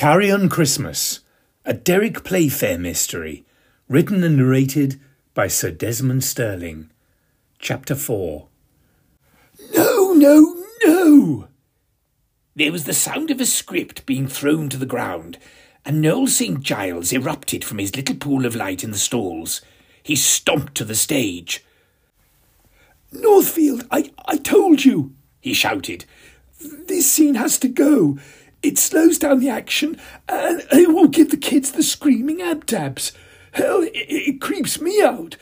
[0.00, 1.20] Carrion Christmas,
[1.66, 3.44] a Derek Playfair mystery,
[3.86, 4.98] written and narrated
[5.34, 6.88] by Sir Desmond Stirling.
[7.58, 8.48] Chapter 4
[9.74, 11.48] No, no, no!
[12.56, 15.36] There was the sound of a script being thrown to the ground,
[15.84, 16.62] and Noel St.
[16.62, 19.60] Giles erupted from his little pool of light in the stalls.
[20.02, 21.62] He stomped to the stage.
[23.12, 25.12] Northfield, I, I told you,
[25.42, 26.06] he shouted.
[26.58, 28.16] This scene has to go.
[28.62, 29.98] It slows down the action
[30.28, 33.12] and it will give the kids the screaming abtabs.
[33.52, 35.36] Hell, it, it creeps me out.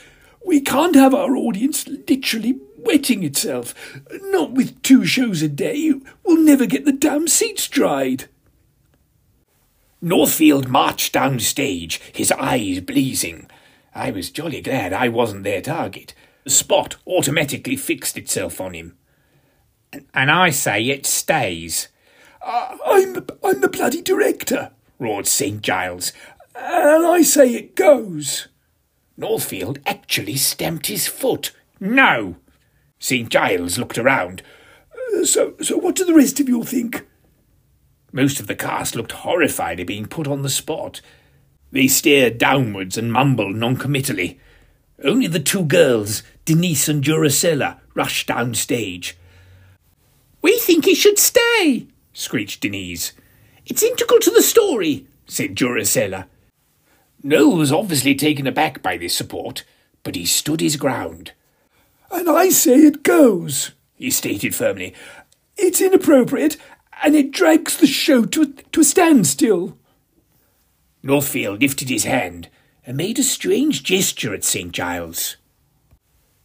[0.45, 3.75] We can't have our audience literally wetting itself.
[4.25, 5.93] Not with two shows a day.
[6.25, 8.29] We'll never get the damn seats dried.
[10.01, 13.51] Northfield marched down stage, his eyes blazing.
[13.95, 16.15] I was jolly glad I wasn't their target.
[16.45, 18.97] The spot automatically fixed itself on him.
[20.15, 21.89] And I say it stays.
[22.49, 25.61] I'm, I'm the bloody director, roared St.
[25.61, 26.13] Giles,
[26.55, 28.49] and I say it goes.
[29.17, 31.53] Northfield actually stamped his foot.
[31.79, 32.37] No!
[32.99, 33.29] St.
[33.29, 34.43] Giles looked around.
[35.15, 37.07] Uh, so, so what do the rest of you think?
[38.13, 41.03] Most of the cast looked horrified at being put on the spot.
[41.71, 44.39] They stared downwards and mumbled noncommittally.
[45.05, 49.19] Only the two girls, Denise and Duracella, rushed down stage.
[50.41, 51.89] We think he should stay,
[52.19, 53.13] screeched Denise.
[53.65, 56.27] It's integral to the story, said Duracella.
[57.23, 59.65] Noel was obviously taken aback by this support,
[60.03, 61.33] but he stood his ground.
[62.11, 64.95] And I say it goes, he stated firmly.
[65.57, 66.57] It's inappropriate,
[67.03, 69.77] and it drags the show to a, to a standstill.
[71.03, 72.49] Northfield lifted his hand
[72.85, 74.73] and made a strange gesture at St.
[74.73, 75.37] Giles.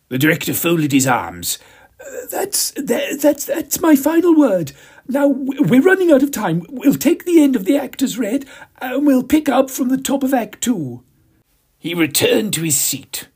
[0.09, 1.57] The director folded his arms.
[1.99, 4.73] Uh, that's, that, that's, that's my final word.
[5.07, 6.65] Now, we're running out of time.
[6.69, 8.45] We'll take the end of the actor's read,
[8.79, 11.03] and we'll pick up from the top of Act Two.
[11.77, 13.27] He returned to his seat.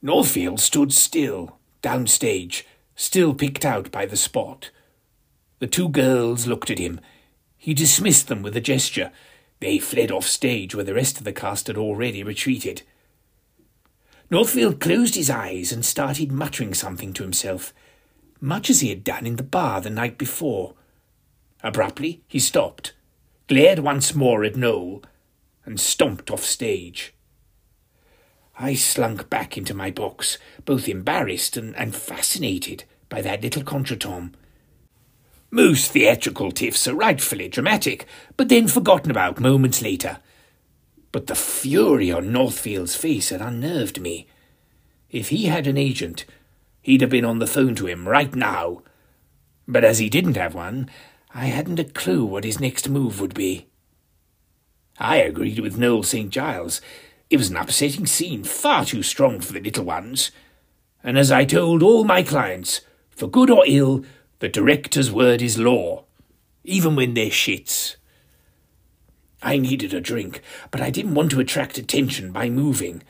[0.00, 2.62] Northfield stood still, downstage,
[2.94, 4.70] still picked out by the spot.
[5.58, 7.00] The two girls looked at him.
[7.56, 9.10] He dismissed them with a gesture.
[9.60, 12.82] They fled off stage where the rest of the cast had already retreated.
[14.30, 17.72] Northfield closed his eyes and started muttering something to himself,
[18.40, 20.74] much as he had done in the bar the night before.
[21.64, 22.92] Abruptly, he stopped,
[23.48, 25.02] glared once more at Noel,
[25.64, 27.14] and stomped off stage.
[28.58, 30.36] I slunk back into my box,
[30.66, 34.34] both embarrassed and, and fascinated by that little contretemps.
[35.50, 40.18] Most theatrical tiffs are rightfully dramatic, but then forgotten about moments later.
[41.12, 44.26] But the fury on Northfield's face had unnerved me.
[45.10, 46.26] If he had an agent,
[46.82, 48.82] he'd have been on the phone to him right now.
[49.66, 50.90] But as he didn't have one,
[51.36, 53.66] I hadn't a clue what his next move would be.
[54.98, 56.30] I agreed with Noel St.
[56.30, 56.80] Giles.
[57.28, 60.30] It was an upsetting scene, far too strong for the little ones.
[61.02, 64.04] And as I told all my clients, for good or ill,
[64.38, 66.04] the director's word is law,
[66.62, 67.96] even when they're shits.
[69.42, 70.40] I needed a drink,
[70.70, 73.02] but I didn't want to attract attention by moving.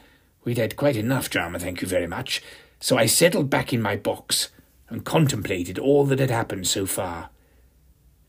[0.44, 2.42] We'd had quite enough drama, thank you very much,
[2.80, 4.48] so I settled back in my box
[4.88, 7.28] and contemplated all that had happened so far.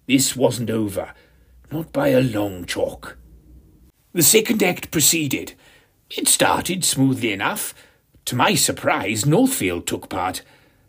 [0.07, 1.13] This wasn't over,
[1.71, 3.17] not by a long chalk.
[4.13, 5.53] The second act proceeded.
[6.09, 7.73] It started smoothly enough.
[8.25, 10.41] To my surprise, Northfield took part.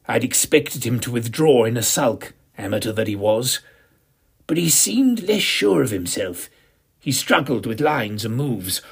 [0.07, 3.61] I'd expected him to withdraw in a sulk, amateur that he was.
[4.47, 6.49] But he seemed less sure of himself.
[7.01, 8.83] He struggled with lines and moves,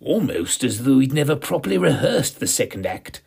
[0.00, 3.22] almost as though he'd never properly rehearsed the second act.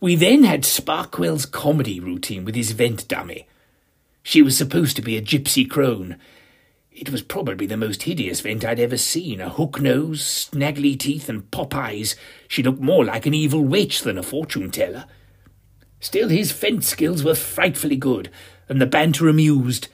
[0.00, 3.46] We then had Sparkwell's comedy routine with his vent dummy.
[4.22, 6.16] She was supposed to be a gypsy crone.
[6.90, 9.40] It was probably the most hideous vent I'd ever seen.
[9.40, 12.14] A hook nose, snaggly teeth, and pop eyes.
[12.48, 15.06] She looked more like an evil witch than a fortune teller.
[16.00, 18.30] Still, his vent skills were frightfully good,
[18.68, 19.88] and the banter amused.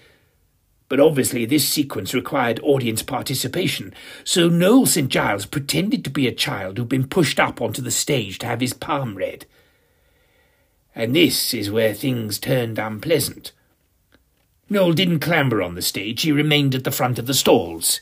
[0.88, 5.08] But obviously, this sequence required audience participation, so Noel St.
[5.08, 8.60] Giles pretended to be a child who'd been pushed up onto the stage to have
[8.60, 9.44] his palm read.
[10.94, 13.52] And this is where things turned unpleasant.
[14.70, 18.00] Noel didn't clamber on the stage, he remained at the front of the stalls.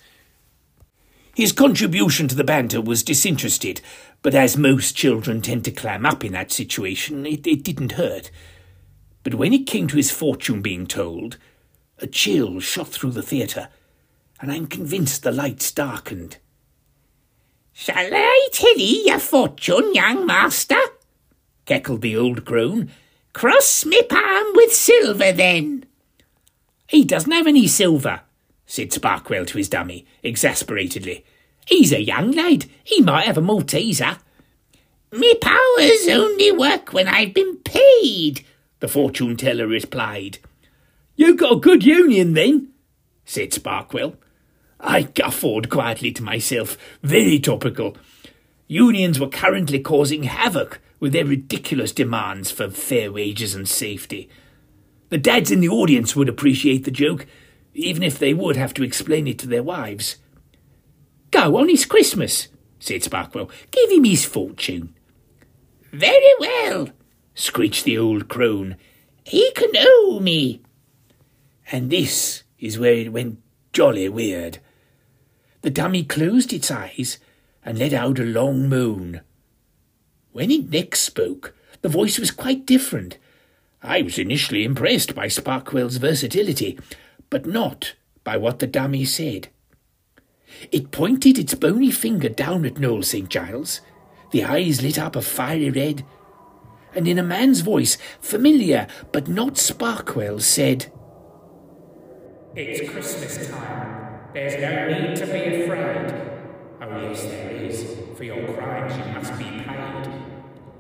[1.34, 3.80] His contribution to the banter was disinterested,
[4.22, 8.30] but as most children tend to clam up in that situation, it, it didn't hurt.
[9.22, 11.36] But when it came to his fortune being told,
[11.98, 13.68] a chill shot through the theatre,
[14.40, 16.38] and I'm convinced the lights darkened.
[17.72, 20.80] Shall I tell ye your fortune, young master?
[21.66, 22.90] cackled the old crone.
[23.32, 25.85] Cross me palm with silver, then.
[26.88, 28.20] He doesn't have any silver,
[28.66, 31.24] said Sparkwell to his dummy, exasperatedly.
[31.66, 32.66] He's a young lad.
[32.84, 34.18] He might have a Malteser.
[35.12, 38.44] Me powers only work when I've been paid,
[38.80, 40.38] the fortune teller replied.
[41.16, 42.68] You got a good union then,
[43.24, 44.16] said Sparkwell.
[44.78, 46.76] I guffawed quietly to myself.
[47.02, 47.96] Very topical.
[48.68, 54.28] Unions were currently causing havoc with their ridiculous demands for fair wages and safety.
[55.08, 57.26] The dads in the audience would appreciate the joke,
[57.74, 60.16] even if they would have to explain it to their wives.
[61.30, 62.48] Go on, it's Christmas,
[62.78, 63.50] said Sparkwell.
[63.70, 64.94] Give him his fortune.
[65.92, 66.90] Very well,
[67.34, 68.76] screeched the old crone.
[69.24, 70.62] He can owe me.
[71.70, 73.40] And this is where it went
[73.72, 74.58] jolly weird.
[75.62, 77.18] The dummy closed its eyes
[77.64, 79.20] and let out a long moan.
[80.32, 83.18] When it next spoke, the voice was quite different.
[83.86, 86.76] I was initially impressed by Sparkwell's versatility,
[87.30, 87.94] but not
[88.24, 89.48] by what the dummy said.
[90.72, 93.28] It pointed its bony finger down at Noel St.
[93.28, 93.80] Giles.
[94.32, 96.04] The eyes lit up a fiery red,
[96.96, 100.92] and in a man's voice, familiar but not Sparkwell, said,
[102.56, 104.18] It's Christmas time.
[104.34, 106.12] There's no need to be afraid.
[106.82, 107.96] Oh, yes, there is.
[108.16, 109.55] For your crimes, you must be.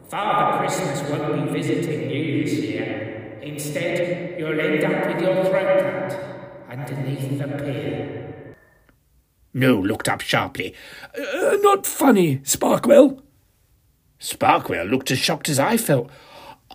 [0.08, 3.38] Father Christmas won't be visiting you this year.
[3.42, 8.54] Instead, you'll end up with your throat cut underneath the pier.
[9.52, 10.74] Noel looked up sharply.
[11.16, 13.20] Uh, not funny, Sparkwell.
[14.20, 16.08] Sparkwell looked as shocked as I felt.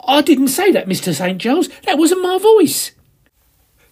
[0.06, 1.13] I didn't say that, Mr.
[1.13, 1.38] St.
[1.38, 1.69] Giles.
[1.86, 2.92] That wasn't my voice.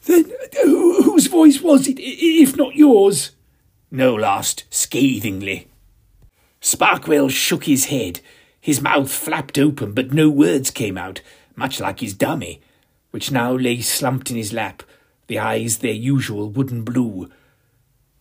[0.06, 0.25] Then
[0.62, 0.68] uh,
[1.03, 3.31] whose voice was it, if not yours?
[3.89, 5.68] Noel asked scathingly.
[6.62, 8.19] Sparkwell shook his head.
[8.69, 11.21] His mouth flapped open, but no words came out,
[11.56, 12.62] much like his dummy,
[13.10, 14.83] which now lay slumped in his lap,
[15.25, 17.31] the eyes their usual wooden blue.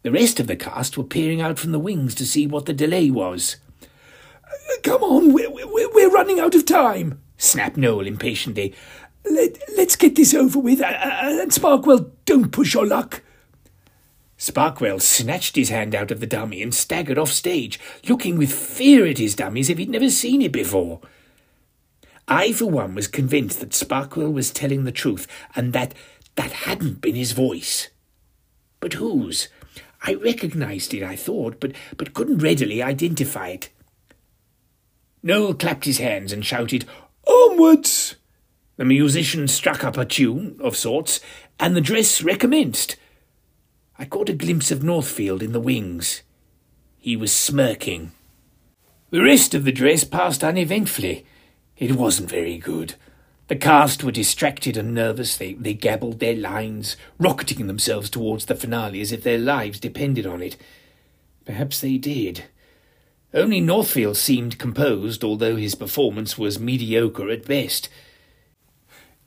[0.04, 2.72] The rest of the cast were peering out from the wings to see what the
[2.72, 3.56] delay was.
[4.84, 8.74] Come on, we're, we're, we're running out of time, snapped Noel impatiently.
[9.30, 13.22] Let, let's get this over with, uh, uh, and Sparkwell, don't push your luck.
[14.38, 19.04] Sparkwell snatched his hand out of the dummy and staggered off stage, looking with fear
[19.04, 21.00] at his dummy as if he'd never seen it before.
[22.28, 25.26] I, for one, was convinced that Sparkwell was telling the truth,
[25.56, 25.92] and that
[26.36, 27.88] that hadn't been his voice.
[28.78, 29.48] But whose?
[30.02, 33.70] I recognized it, I thought, but, but couldn't readily identify it.
[35.20, 36.84] Noel clapped his hands and shouted,
[37.26, 38.14] Onwards!
[38.76, 41.18] The musician struck up a tune of sorts,
[41.58, 42.94] and the dress recommenced.
[43.98, 46.22] I caught a glimpse of Northfield in the wings.
[46.98, 48.12] He was smirking.
[49.10, 51.26] The rest of the dress passed uneventfully.
[51.76, 52.94] It wasn't very good.
[53.48, 55.36] The cast were distracted and nervous.
[55.36, 60.26] They, they gabbled their lines, rocketing themselves towards the finale as if their lives depended
[60.26, 60.56] on it.
[61.44, 62.44] Perhaps they did.
[63.34, 67.88] Only Northfield seemed composed, although his performance was mediocre at best.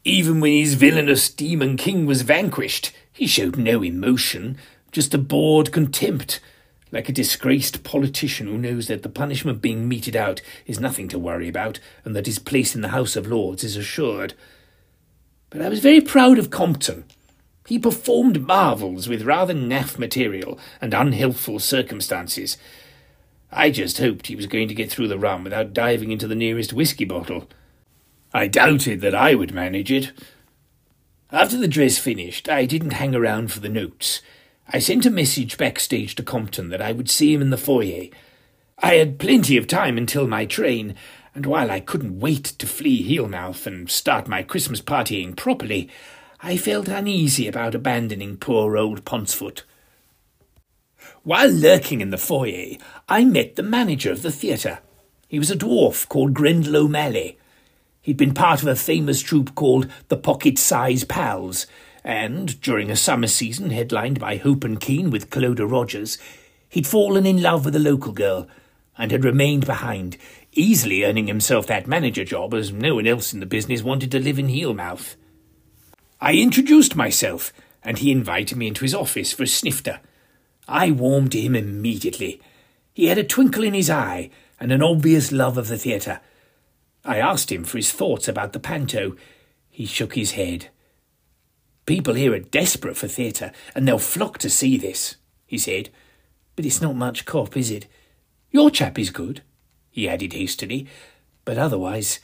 [0.03, 4.57] Even when his villainous demon king was vanquished, he showed no emotion,
[4.91, 6.39] just a bored contempt,
[6.91, 11.19] like a disgraced politician who knows that the punishment being meted out is nothing to
[11.19, 14.33] worry about, and that his place in the House of Lords is assured.
[15.49, 17.05] But I was very proud of Compton.
[17.67, 22.57] He performed marvels with rather naff material and unhelpful circumstances.
[23.51, 26.35] I just hoped he was going to get through the run without diving into the
[26.35, 27.47] nearest whisky bottle.
[28.33, 30.11] I doubted that I would manage it.
[31.31, 34.21] After the dress finished, I didn't hang around for the notes.
[34.67, 38.07] I sent a message backstage to Compton that I would see him in the foyer.
[38.79, 40.93] I had plenty of time until my train,
[41.33, 45.89] and while I couldn't wait to flee Heelmouth and start my Christmas partying properly,
[46.41, 49.61] I felt uneasy about abandoning poor old Pontsfoot.
[51.23, 52.75] While lurking in the foyer,
[53.07, 54.79] I met the manager of the theatre.
[55.29, 57.37] He was a dwarf called Grendel O'Malley.
[58.01, 61.67] He'd been part of a famous troupe called the Pocket Size Pals,
[62.03, 66.17] and during a summer season headlined by Hope and Keen with Clodagh Rogers,
[66.67, 68.47] he'd fallen in love with a local girl
[68.97, 70.17] and had remained behind,
[70.51, 74.19] easily earning himself that manager job as no one else in the business wanted to
[74.19, 75.15] live in Heelmouth.
[76.19, 77.53] I introduced myself,
[77.83, 79.99] and he invited me into his office for a snifter.
[80.67, 82.41] I warmed to him immediately.
[82.93, 86.19] He had a twinkle in his eye and an obvious love of the theatre.
[87.03, 89.15] I asked him for his thoughts about the panto.
[89.69, 90.69] He shook his head.
[91.85, 95.15] People here are desperate for theatre, and they'll flock to see this,
[95.45, 95.89] he said.
[96.55, 97.87] But it's not much cop, is it?
[98.51, 99.41] Your chap is good,
[99.89, 100.87] he added hastily,
[101.43, 102.19] but otherwise,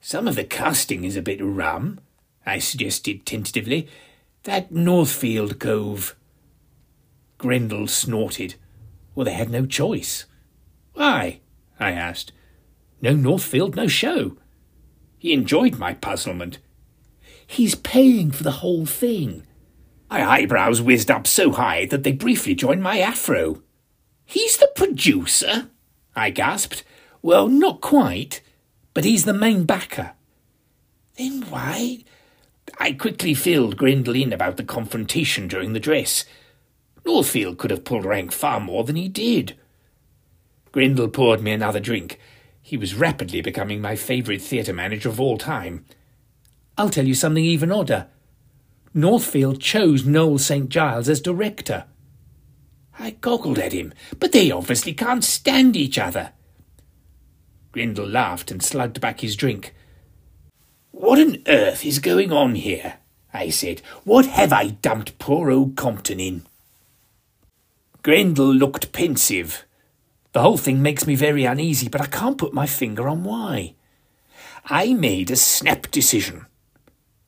[0.00, 2.00] some of the casting is a bit rum,
[2.44, 3.88] I suggested tentatively.
[4.44, 6.16] That Northfield cove.
[7.36, 8.54] Grendel snorted.
[9.14, 10.24] Well, they had no choice.
[10.94, 11.40] Why?
[11.78, 12.32] I asked.
[13.00, 14.36] No Northfield, no show.
[15.18, 16.58] He enjoyed my puzzlement.
[17.46, 19.44] He's paying for the whole thing.
[20.10, 23.62] My eyebrows whizzed up so high that they briefly joined my afro.
[24.24, 25.70] He's the producer?
[26.14, 26.84] I gasped.
[27.22, 28.40] Well, not quite,
[28.94, 30.12] but he's the main backer.
[31.16, 32.04] Then why?
[32.78, 36.24] I quickly filled Grendel in about the confrontation during the dress.
[37.04, 39.56] Northfield could have pulled rank far more than he did.
[40.72, 42.18] Grendel poured me another drink.
[42.68, 45.86] He was rapidly becoming my favourite theatre manager of all time.
[46.76, 48.08] I'll tell you something even odder.
[48.92, 50.68] Northfield chose Noel St.
[50.68, 51.86] Giles as director.
[52.98, 56.32] I goggled at him, but they obviously can't stand each other.
[57.72, 59.74] Grendel laughed and slugged back his drink.
[60.90, 62.98] What on earth is going on here?
[63.32, 63.80] I said.
[64.04, 66.46] What have I dumped poor old Compton in?
[68.02, 69.64] Grendel looked pensive.
[70.38, 73.74] The whole thing makes me very uneasy, but I can't put my finger on why.
[74.66, 76.46] I made a snap decision.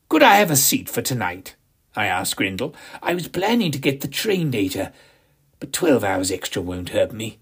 [0.08, 1.56] Could I have a seat for tonight?
[1.96, 2.72] I asked Grendel.
[3.02, 4.92] I was planning to get the train data,
[5.58, 7.40] but twelve hours extra won't hurt me.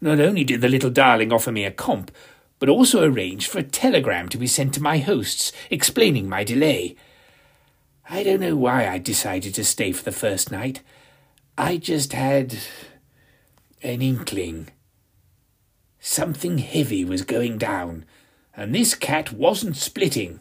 [0.00, 2.12] Not only did the little darling offer me a comp,
[2.60, 6.94] but also arranged for a telegram to be sent to my hosts explaining my delay.
[8.08, 10.82] I don't know why I decided to stay for the first night.
[11.58, 12.58] I just had
[13.82, 14.68] an inkling.
[15.98, 18.04] Something heavy was going down,
[18.56, 20.40] and this cat wasn't splitting.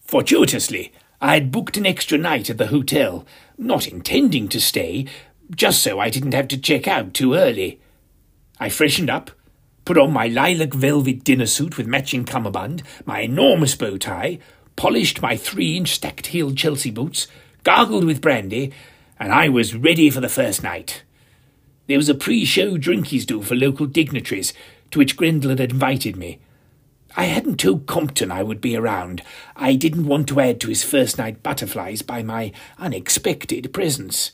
[0.00, 3.26] Fortuitously, I had booked an extra night at the hotel,
[3.58, 5.06] not intending to stay,
[5.54, 7.80] just so I didn't have to check out too early.
[8.58, 9.30] I freshened up,
[9.84, 14.38] put on my lilac velvet dinner suit with matching cummerbund, my enormous bow tie,
[14.76, 17.28] polished my three inch stacked heeled Chelsea boots,
[17.64, 18.72] gargled with brandy,
[19.18, 21.02] and I was ready for the first night.
[21.92, 24.54] There was a pre show drinkies do for local dignitaries,
[24.92, 26.38] to which Grendel had invited me.
[27.18, 29.20] I hadn't told Compton I would be around.
[29.56, 34.32] I didn't want to add to his first night butterflies by my unexpected presence.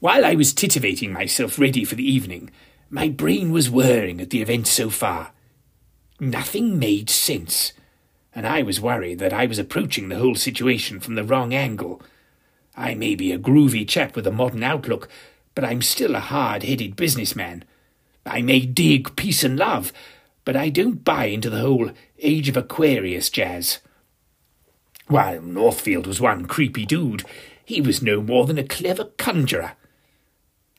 [0.00, 2.50] While I was titivating myself ready for the evening,
[2.90, 5.32] my brain was whirring at the events so far.
[6.20, 7.72] Nothing made sense,
[8.34, 12.02] and I was worried that I was approaching the whole situation from the wrong angle.
[12.76, 15.08] I may be a groovy chap with a modern outlook,
[15.54, 17.64] but I'm still a hard-headed businessman.
[18.26, 19.92] I may dig peace and love,
[20.44, 23.78] but I don't buy into the whole Age of Aquarius jazz.
[25.06, 27.24] While Northfield was one creepy dude,
[27.64, 29.72] he was no more than a clever conjurer.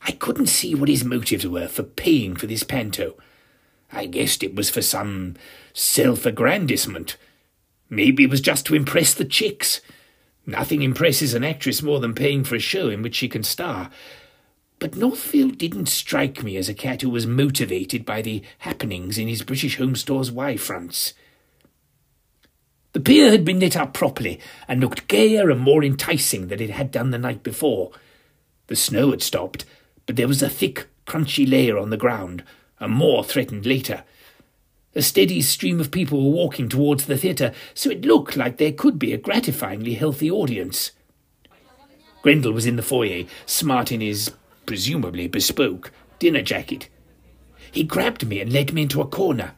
[0.01, 3.15] I couldn't see what his motives were for paying for this panto.
[3.91, 5.35] I guessed it was for some
[5.73, 7.17] self-aggrandisement.
[7.89, 9.81] Maybe it was just to impress the chicks.
[10.45, 13.89] Nothing impresses an actress more than paying for a show in which she can star,
[14.85, 19.27] but Northfield didn't strike me as a cat who was motivated by the happenings in
[19.27, 21.15] his British Home Store's Y-fronts.
[22.93, 26.69] The pier had been lit up properly and looked gayer and more enticing than it
[26.69, 27.93] had done the night before.
[28.67, 29.65] The snow had stopped,
[30.05, 32.43] but there was a thick, crunchy layer on the ground,
[32.79, 34.03] and more threatened later.
[34.93, 38.71] A steady stream of people were walking towards the theatre, so it looked like there
[38.71, 40.91] could be a gratifyingly healthy audience.
[42.21, 44.31] Grendel was in the foyer, smart in his
[44.65, 46.89] presumably bespoke, dinner jacket.
[47.71, 49.53] He grabbed me and led me into a corner.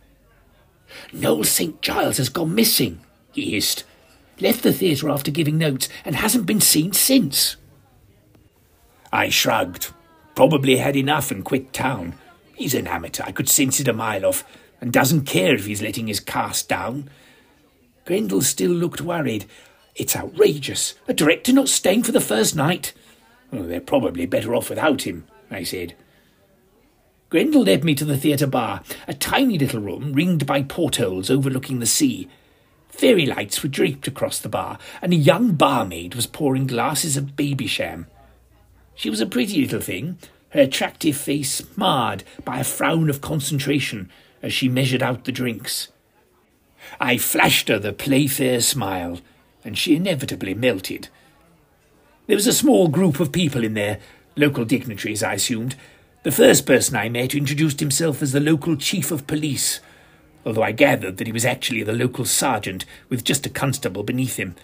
[1.12, 1.82] Noel St.
[1.82, 3.00] Giles has gone missing,
[3.32, 3.84] he hissed.
[4.40, 7.58] Left the theatre after giving notes and hasn't been seen since.
[9.12, 9.92] I shrugged.
[10.36, 12.14] Probably had enough and quit town.
[12.56, 14.44] He's an amateur, I could sense it a mile off,
[14.80, 17.10] and doesn't care if he's letting his cast down.
[18.06, 19.46] Grendel still looked worried.
[19.96, 20.94] It's outrageous.
[21.08, 22.94] A director not staying for the first night.
[23.52, 25.96] Oh, they're probably better off without him, I said.
[27.30, 31.80] Grendel led me to the theatre bar, a tiny little room ringed by portholes overlooking
[31.80, 32.30] the sea.
[32.88, 37.36] Fairy lights were draped across the bar, and a young barmaid was pouring glasses of
[37.36, 38.06] Babycham.
[38.96, 40.18] She was a pretty little thing,
[40.50, 44.10] her attractive face marred by a frown of concentration
[44.42, 45.90] as she measured out the drinks.
[47.00, 49.20] I flashed her the Playfair smile,
[49.66, 51.10] and she inevitably melted.
[52.28, 54.00] There was a small group of people in there,
[54.36, 55.76] local dignitaries, I assumed.
[56.24, 59.80] The first person I met introduced himself as the local chief of police,
[60.46, 64.36] although I gathered that he was actually the local sergeant with just a constable beneath
[64.36, 64.56] him.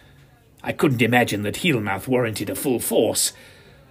[0.62, 3.32] I couldn't imagine that Heelmouth warranted a full force.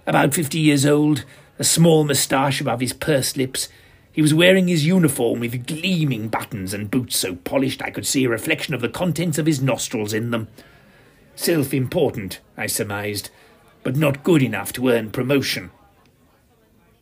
[0.05, 1.25] About fifty years old,
[1.57, 3.69] a small moustache above his pursed lips,
[4.11, 8.25] he was wearing his uniform with gleaming buttons and boots so polished I could see
[8.25, 10.47] a reflection of the contents of his nostrils in them.
[11.35, 13.31] Self important, I surmised
[13.83, 15.71] but not good enough to earn promotion.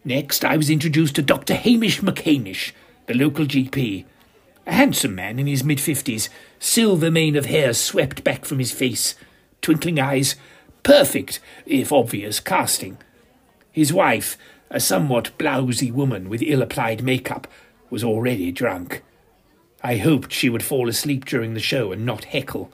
[0.03, 1.53] Next, I was introduced to Dr.
[1.53, 2.71] Hamish McHamish,
[3.05, 4.05] the local GP.
[4.65, 8.71] A handsome man in his mid fifties, silver mane of hair swept back from his
[8.71, 9.15] face,
[9.61, 10.35] twinkling eyes,
[10.83, 12.97] perfect, if obvious, casting.
[13.71, 14.37] His wife,
[14.69, 17.47] a somewhat blousy woman with ill applied makeup,
[17.89, 19.03] was already drunk.
[19.83, 22.71] I hoped she would fall asleep during the show and not heckle.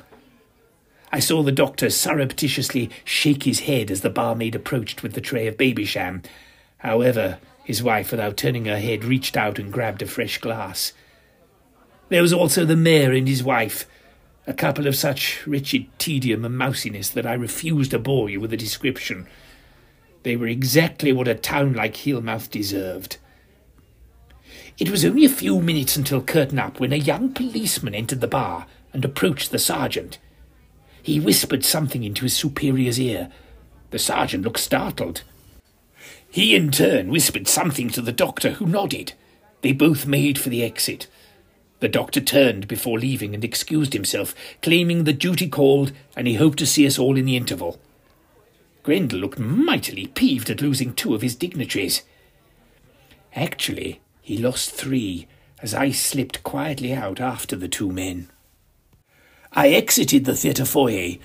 [1.11, 5.47] I saw the doctor surreptitiously shake his head as the barmaid approached with the tray
[5.47, 6.23] of Babycham.
[6.79, 10.93] However, his wife, without turning her head, reached out and grabbed a fresh glass.
[12.09, 13.85] There was also the mayor and his wife,
[14.45, 18.53] a couple of such wretched tedium and mousiness that I refuse to bore you with
[18.53, 19.27] a description.
[20.23, 23.17] They were exactly what a town like Hillmouth deserved.
[24.77, 28.27] It was only a few minutes until curtain up when a young policeman entered the
[28.27, 30.17] bar and approached the sergeant.
[31.07, 33.31] He whispered something into his superior's ear.
[33.91, 35.23] The sergeant looked startled.
[36.29, 39.13] He in turn whispered something to the doctor, who nodded.
[39.61, 41.07] They both made for the exit.
[41.79, 46.59] The doctor turned before leaving and excused himself, claiming the duty called and he hoped
[46.59, 47.79] to see us all in the interval.
[48.83, 52.01] Grendel looked mightily peeved at losing two of his dignitaries.
[53.33, 55.25] Actually, he lost three,
[55.61, 58.27] as I slipped quietly out after the two men.
[59.53, 61.15] I exited the theatre foyer.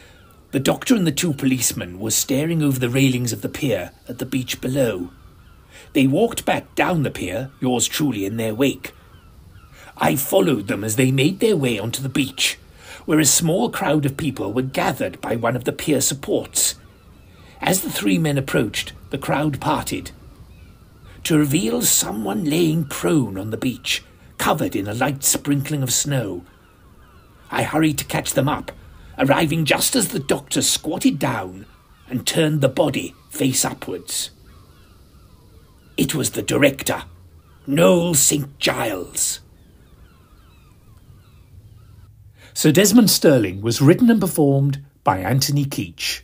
[0.52, 4.18] The doctor and the two policemen were staring over the railings of the pier at
[4.18, 5.10] the beach below.
[5.92, 8.92] They walked back down the pier, yours truly in their wake.
[9.96, 12.58] I followed them as they made their way onto the beach,
[13.04, 16.76] where a small crowd of people were gathered by one of the pier supports.
[17.60, 20.12] As the three men approached, the crowd parted
[21.24, 24.02] to reveal someone laying prone on the beach,
[24.38, 26.44] covered in a light sprinkling of snow.
[27.52, 28.72] I hurried to catch them up,
[29.18, 31.66] arriving just as the doctor squatted down
[32.08, 34.30] and turned the body face upwards.
[35.96, 37.04] It was the director,
[37.66, 38.58] Noel St.
[38.58, 39.40] Giles.
[42.54, 46.22] Sir Desmond Stirling was written and performed by Anthony Keetch.